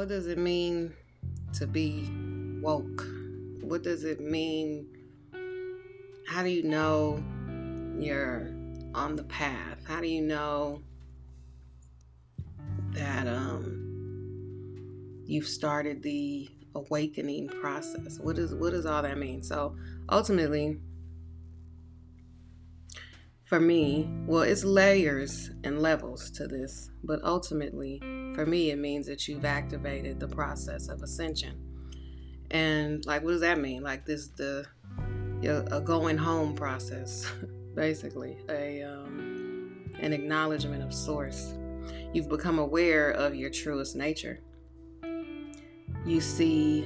what 0.00 0.08
does 0.08 0.28
it 0.28 0.38
mean 0.38 0.94
to 1.52 1.66
be 1.66 2.10
woke? 2.62 3.06
What 3.60 3.82
does 3.82 4.04
it 4.04 4.18
mean? 4.18 4.86
How 6.26 6.42
do 6.42 6.48
you 6.48 6.62
know 6.62 7.22
you're 7.98 8.48
on 8.94 9.14
the 9.14 9.24
path? 9.24 9.76
How 9.86 10.00
do 10.00 10.06
you 10.06 10.22
know 10.22 10.80
that 12.92 13.28
um, 13.28 15.20
you've 15.26 15.46
started 15.46 16.02
the 16.02 16.48
awakening 16.74 17.48
process? 17.48 18.18
What 18.20 18.38
is 18.38 18.54
what 18.54 18.70
does 18.70 18.86
all 18.86 19.02
that 19.02 19.18
mean? 19.18 19.42
So 19.42 19.76
ultimately, 20.08 20.80
for 23.50 23.58
me, 23.58 24.08
well, 24.26 24.42
it's 24.42 24.62
layers 24.62 25.50
and 25.64 25.82
levels 25.82 26.30
to 26.30 26.46
this, 26.46 26.92
but 27.02 27.18
ultimately, 27.24 27.98
for 28.32 28.46
me, 28.46 28.70
it 28.70 28.78
means 28.78 29.08
that 29.08 29.26
you've 29.26 29.44
activated 29.44 30.20
the 30.20 30.28
process 30.28 30.86
of 30.86 31.02
ascension. 31.02 31.60
And 32.52 33.04
like, 33.06 33.24
what 33.24 33.32
does 33.32 33.40
that 33.40 33.58
mean? 33.58 33.82
Like 33.82 34.06
this, 34.06 34.28
the 34.28 34.66
a 35.42 35.80
going 35.80 36.16
home 36.16 36.54
process, 36.54 37.26
basically, 37.74 38.38
a 38.48 38.84
um, 38.84 39.90
an 39.98 40.12
acknowledgement 40.12 40.84
of 40.84 40.94
source. 40.94 41.54
You've 42.12 42.28
become 42.28 42.60
aware 42.60 43.10
of 43.10 43.34
your 43.34 43.50
truest 43.50 43.96
nature. 43.96 44.38
You 46.06 46.20
see 46.20 46.82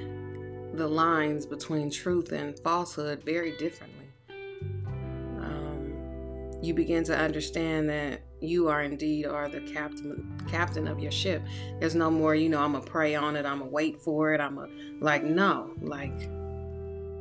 the 0.73 0.89
lines 0.89 1.45
between 1.45 1.91
truth 1.91 2.33
and 2.33 2.59
falsehood 2.61 3.23
very 3.23 3.55
differently 3.59 4.04
you 6.65 6.75
begin 6.75 7.05
to 7.05 7.17
understand 7.17 7.89
that 7.89 8.23
you 8.41 8.69
are 8.69 8.83
indeed 8.83 9.27
are 9.27 9.49
the 9.49 9.61
captain 9.61 10.41
captain 10.49 10.87
of 10.87 10.99
your 10.99 11.13
ship. 11.13 11.43
There's 11.81 11.95
no 11.95 12.11
more, 12.11 12.35
you 12.35 12.49
know, 12.49 12.61
I'm 12.61 12.73
gonna 12.73 12.85
pray 12.85 13.15
on 13.15 13.37
it, 13.37 13.47
I'm 13.47 13.59
gonna 13.59 13.71
wait 13.71 14.01
for 14.01 14.35
it, 14.35 14.41
I'm 14.41 14.59
a 14.59 14.69
like 15.01 15.25
no, 15.25 15.73
like 15.81 16.29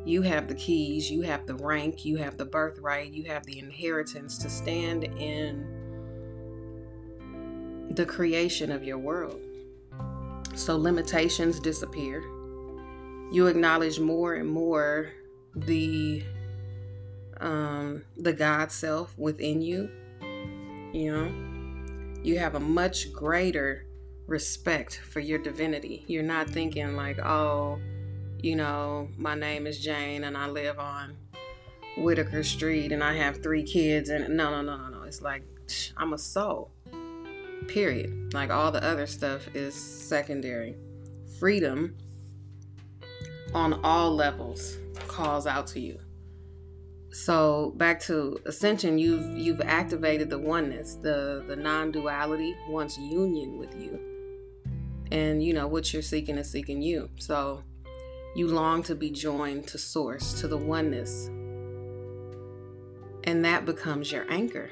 you 0.05 0.21
have 0.21 0.47
the 0.47 0.55
keys, 0.55 1.09
you 1.09 1.21
have 1.21 1.45
the 1.45 1.55
rank, 1.55 2.03
you 2.03 2.17
have 2.17 2.37
the 2.37 2.45
birthright, 2.45 3.13
you 3.13 3.23
have 3.25 3.45
the 3.45 3.59
inheritance 3.59 4.37
to 4.39 4.49
stand 4.49 5.05
in 5.05 5.65
the 7.91 8.05
creation 8.05 8.71
of 8.71 8.83
your 8.83 8.97
world. 8.97 9.39
So 10.55 10.77
limitations 10.77 11.59
disappear. 11.59 12.21
You 13.31 13.47
acknowledge 13.47 13.99
more 13.99 14.35
and 14.35 14.49
more 14.49 15.11
the 15.55 16.23
um, 17.39 18.03
the 18.17 18.33
God 18.33 18.71
self 18.71 19.17
within 19.17 19.61
you, 19.61 19.89
you 20.93 21.11
know, 21.11 21.31
you 22.23 22.39
have 22.39 22.55
a 22.55 22.59
much 22.59 23.11
greater 23.11 23.85
respect 24.27 25.01
for 25.09 25.19
your 25.19 25.39
divinity. 25.39 26.03
You're 26.07 26.23
not 26.23 26.49
thinking 26.49 26.95
like, 26.95 27.19
oh, 27.19 27.79
you 28.41 28.55
know, 28.55 29.09
my 29.17 29.35
name 29.35 29.67
is 29.67 29.79
Jane 29.79 30.23
and 30.23 30.37
I 30.37 30.47
live 30.47 30.79
on 30.79 31.15
Whitaker 31.97 32.43
Street 32.43 32.91
and 32.91 33.03
I 33.03 33.13
have 33.13 33.41
three 33.41 33.63
kids 33.63 34.09
and 34.09 34.35
no, 34.35 34.51
no, 34.51 34.61
no, 34.61 34.77
no, 34.77 34.87
no. 34.89 35.03
It's 35.03 35.21
like 35.21 35.43
I'm 35.97 36.13
a 36.13 36.17
soul. 36.17 36.71
Period. 37.67 38.33
Like 38.33 38.49
all 38.51 38.71
the 38.71 38.83
other 38.83 39.07
stuff 39.07 39.47
is 39.55 39.73
secondary. 39.73 40.75
Freedom 41.39 41.95
on 43.53 43.79
all 43.83 44.13
levels 44.13 44.77
calls 45.07 45.45
out 45.45 45.67
to 45.67 45.79
you 45.79 45.99
so 47.13 47.73
back 47.77 47.99
to 48.01 48.39
ascension 48.47 48.97
you've 48.97 49.37
you've 49.37 49.61
activated 49.61 50.31
the 50.31 50.39
oneness 50.39 50.95
the 50.95 51.43
the 51.47 51.55
non-duality 51.55 52.55
wants 52.67 52.97
union 52.97 53.59
with 53.59 53.75
you. 53.79 53.99
And 55.11 55.43
you 55.43 55.53
know 55.53 55.67
what 55.67 55.93
you're 55.93 56.01
seeking 56.01 56.39
is 56.39 56.49
seeking 56.49 56.81
you. 56.81 57.09
So 57.19 57.63
you 58.35 58.47
long 58.47 58.81
to 58.83 58.95
be 58.95 59.11
joined 59.11 59.67
to 59.67 59.77
source 59.77 60.41
to 60.41 60.47
the 60.47 60.57
oneness. 60.57 61.27
And 63.25 63.45
that 63.45 63.65
becomes 63.65 64.11
your 64.11 64.25
anchor. 64.31 64.71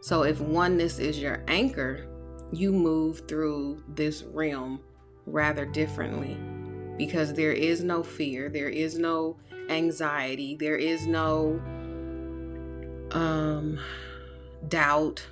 So 0.00 0.22
if 0.22 0.40
oneness 0.40 1.00
is 1.00 1.18
your 1.18 1.42
anchor 1.48 2.06
you 2.52 2.70
move 2.70 3.26
through 3.26 3.82
this 3.88 4.22
realm 4.22 4.78
rather 5.26 5.66
differently 5.66 6.36
because 6.96 7.32
there 7.32 7.52
is 7.52 7.82
no 7.82 8.02
fear 8.02 8.48
there 8.48 8.68
is 8.68 8.98
no 8.98 9.36
anxiety, 9.68 10.54
there 10.54 10.76
is 10.76 11.06
no 11.06 11.60
um, 13.12 13.78
doubt, 14.68 15.24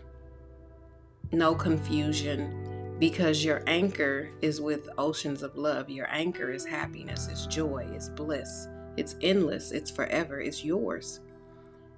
no 1.32 1.54
confusion, 1.54 2.96
because 2.98 3.44
your 3.44 3.62
anchor 3.66 4.30
is 4.42 4.60
with 4.60 4.88
oceans 4.98 5.42
of 5.42 5.56
love. 5.56 5.88
Your 5.88 6.08
anchor 6.10 6.50
is 6.50 6.64
happiness, 6.64 7.28
it's 7.30 7.46
joy, 7.46 7.88
it's 7.92 8.08
bliss, 8.08 8.68
it's 8.96 9.16
endless, 9.22 9.72
it's 9.72 9.90
forever, 9.90 10.40
it's 10.40 10.64
yours. 10.64 11.20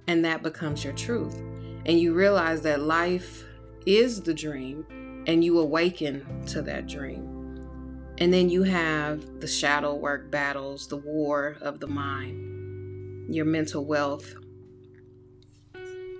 And 0.07 0.23
that 0.25 0.43
becomes 0.43 0.83
your 0.83 0.93
truth. 0.93 1.35
And 1.85 1.99
you 1.99 2.13
realize 2.13 2.61
that 2.61 2.81
life 2.81 3.43
is 3.85 4.21
the 4.21 4.33
dream, 4.33 4.85
and 5.27 5.43
you 5.43 5.59
awaken 5.59 6.45
to 6.47 6.61
that 6.63 6.87
dream. 6.87 7.32
And 8.19 8.33
then 8.33 8.49
you 8.49 8.63
have 8.63 9.39
the 9.39 9.47
shadow 9.47 9.95
work 9.95 10.29
battles, 10.29 10.87
the 10.87 10.97
war 10.97 11.57
of 11.61 11.79
the 11.79 11.87
mind, 11.87 13.33
your 13.33 13.45
mental 13.45 13.85
wealth, 13.85 14.33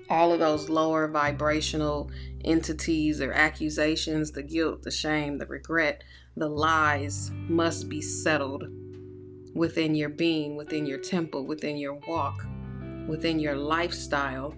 all 0.10 0.32
of 0.32 0.40
those 0.40 0.70
lower 0.70 1.08
vibrational 1.08 2.12
entities 2.44 3.22
or 3.22 3.32
accusations, 3.32 4.32
the 4.32 4.44
guilt, 4.44 4.84
the 4.84 4.92
shame, 4.92 5.38
the 5.38 5.46
regret, 5.46 6.04
the 6.36 6.50
lies 6.50 7.32
must 7.34 7.90
be 7.90 8.02
settled 8.02 8.66
within 9.54 9.94
your 9.94 10.10
being, 10.10 10.56
within 10.56 10.86
your 10.86 10.98
temple, 10.98 11.46
within 11.46 11.78
your 11.78 12.00
walk, 12.08 12.46
within 13.08 13.40
your 13.40 13.56
lifestyle 13.56 14.56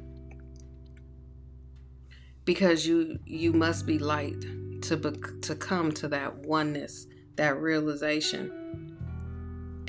because 2.46 2.88
you 2.88 3.20
you 3.26 3.52
must 3.52 3.86
be 3.86 4.00
light 4.00 4.42
to 4.82 4.98
to 5.42 5.56
come 5.56 5.92
to 5.92 6.08
that 6.08 6.36
oneness 6.46 7.08
that 7.36 7.60
realization. 7.60 8.98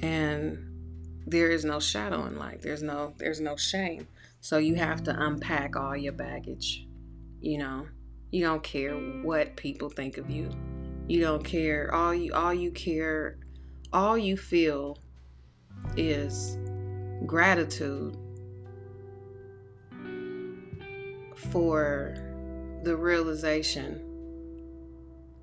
And 0.01 0.67
there 1.27 1.51
is 1.51 1.65
no 1.65 1.81
shadow 1.81 2.27
in 2.27 2.39
life. 2.39 2.62
There's 2.62 2.83
no 2.83 3.15
there's 3.19 3.41
no 3.41 3.57
shame. 3.57 4.07
So 4.41 4.59
you 4.59 4.77
have 4.77 5.03
to 5.05 5.25
unpack 5.25 5.77
all 5.77 5.97
your 5.97 6.12
baggage. 6.12 6.87
You 7.41 7.59
know, 7.59 7.87
you 8.31 8.45
don't 8.45 8.62
care 8.62 8.95
what 8.95 9.56
people 9.56 9.91
think 9.91 10.19
of 10.19 10.31
you. 10.31 10.51
You 11.09 11.21
don't 11.21 11.45
care. 11.45 11.93
All 11.93 12.15
you 12.15 12.33
all 12.33 12.55
you 12.55 12.71
care, 12.71 13.39
all 13.93 14.17
you 14.17 14.37
feel 14.37 14.99
is 15.97 16.59
gratitude 17.27 18.17
for 21.51 22.15
the 22.83 22.97
realization 22.97 24.03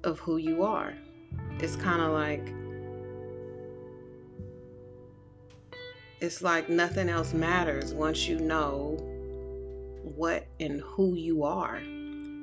of 0.03 0.19
who 0.19 0.37
you 0.37 0.63
are 0.63 0.93
it's 1.59 1.75
kind 1.75 2.01
of 2.01 2.11
like 2.11 2.53
it's 6.19 6.41
like 6.41 6.69
nothing 6.69 7.09
else 7.09 7.33
matters 7.33 7.93
once 7.93 8.27
you 8.27 8.39
know 8.39 8.97
what 10.03 10.47
and 10.59 10.81
who 10.81 11.15
you 11.15 11.43
are. 11.43 11.81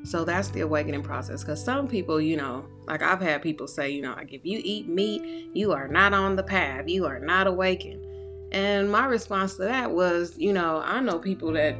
So 0.04 0.24
that's 0.24 0.48
the 0.48 0.60
awakening 0.60 1.02
process. 1.02 1.42
Because 1.42 1.62
some 1.62 1.88
people, 1.88 2.20
you 2.20 2.36
know, 2.36 2.66
like 2.86 3.02
I've 3.02 3.20
had 3.20 3.42
people 3.42 3.66
say, 3.66 3.90
you 3.90 4.02
know, 4.02 4.12
like 4.12 4.32
if 4.32 4.44
you 4.44 4.60
eat 4.62 4.88
meat, 4.88 5.50
you 5.54 5.72
are 5.72 5.88
not 5.88 6.12
on 6.12 6.36
the 6.36 6.42
path, 6.42 6.88
you 6.88 7.06
are 7.06 7.18
not 7.18 7.46
awakened. 7.46 8.04
And 8.52 8.90
my 8.90 9.06
response 9.06 9.54
to 9.56 9.62
that 9.62 9.90
was, 9.90 10.36
you 10.36 10.52
know, 10.52 10.82
I 10.84 11.00
know 11.00 11.18
people 11.18 11.52
that 11.52 11.76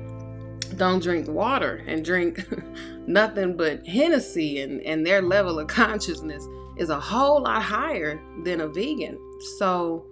don't 0.77 1.03
drink 1.03 1.29
water 1.29 1.83
and 1.87 2.05
drink 2.05 2.47
nothing 3.07 3.57
but 3.57 3.87
Hennessy, 3.87 4.61
and, 4.61 4.81
and 4.83 5.05
their 5.05 5.21
level 5.21 5.59
of 5.59 5.67
consciousness 5.67 6.47
is 6.81 6.89
a 6.89 6.99
whole 6.99 7.43
lot 7.43 7.63
higher 7.63 8.21
than 8.43 8.63
a 8.63 8.67
vegan. 8.67 9.19
So 9.59 10.07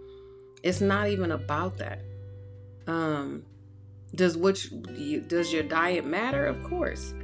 it's 0.63 0.83
not 0.83 1.09
even 1.09 1.33
about 1.33 1.79
that. 1.79 2.01
Um, 2.87 3.43
does 4.15 4.37
which 4.37 4.71
does 5.27 5.53
your 5.53 5.63
diet 5.63 6.05
matter? 6.05 6.47
Of 6.47 6.63
course. 6.63 7.15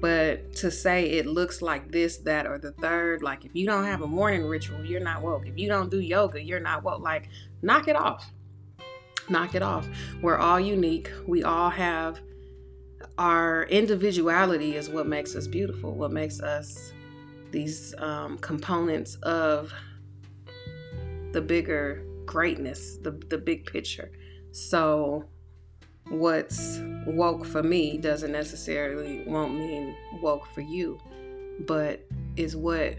But 0.00 0.54
to 0.56 0.70
say 0.70 1.10
it 1.10 1.26
looks 1.26 1.62
like 1.62 1.90
this, 1.90 2.18
that, 2.18 2.46
or 2.46 2.58
the 2.58 2.72
third, 2.72 3.22
like 3.22 3.44
if 3.44 3.54
you 3.54 3.66
don't 3.66 3.84
have 3.84 4.02
a 4.02 4.06
morning 4.06 4.44
ritual, 4.44 4.84
you're 4.84 5.00
not 5.00 5.22
woke. 5.22 5.46
If 5.46 5.56
you 5.56 5.68
don't 5.68 5.90
do 5.90 6.00
yoga, 6.00 6.42
you're 6.42 6.60
not 6.60 6.82
woke. 6.82 7.00
Like, 7.00 7.28
knock 7.62 7.88
it 7.88 7.96
off. 7.96 8.30
Knock 9.28 9.54
it 9.54 9.62
off. 9.62 9.88
We're 10.20 10.38
all 10.38 10.60
unique. 10.60 11.10
We 11.26 11.42
all 11.44 11.70
have 11.70 12.20
our 13.16 13.64
individuality 13.64 14.76
is 14.76 14.88
what 14.88 15.06
makes 15.06 15.34
us 15.36 15.46
beautiful, 15.46 15.94
what 15.94 16.12
makes 16.12 16.40
us 16.40 16.92
these 17.50 17.94
um, 17.98 18.38
components 18.38 19.16
of 19.22 19.72
the 21.32 21.40
bigger 21.40 22.04
greatness, 22.26 22.98
the, 23.02 23.12
the 23.28 23.38
big 23.38 23.66
picture. 23.66 24.10
So, 24.52 25.24
what's 26.08 26.80
woke 27.06 27.44
for 27.44 27.62
me 27.62 27.98
doesn't 27.98 28.32
necessarily 28.32 29.24
won't 29.26 29.54
mean 29.54 29.94
woke 30.22 30.46
for 30.54 30.60
you, 30.60 30.98
but 31.60 32.04
is 32.36 32.56
what 32.56 32.98